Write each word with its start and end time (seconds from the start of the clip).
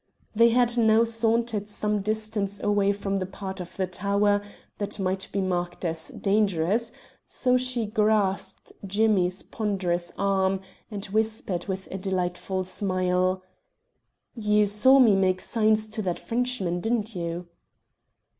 They 0.35 0.49
had 0.49 0.79
now 0.79 1.03
sauntered 1.03 1.69
some 1.69 2.01
distance 2.01 2.59
away 2.59 2.91
from 2.91 3.17
the 3.17 3.27
part 3.27 3.59
of 3.59 3.77
the 3.77 3.85
tower 3.85 4.41
that 4.79 4.97
might 4.97 5.27
be 5.31 5.41
marked 5.41 5.85
"dangerous," 6.19 6.91
so 7.27 7.55
she 7.55 7.85
grasped 7.85 8.73
Jimmy's 8.83 9.43
ponderous 9.43 10.11
arm, 10.17 10.61
and 10.89 11.05
whispered 11.05 11.67
with 11.67 11.87
a 11.91 11.99
delightful 11.99 12.63
smile 12.63 13.43
"You 14.35 14.65
saw 14.65 14.97
me 14.97 15.15
make 15.15 15.39
signs 15.39 15.87
to 15.89 16.01
that 16.01 16.17
Frenchman, 16.19 16.79
didn't 16.79 17.15
you?" 17.15 17.47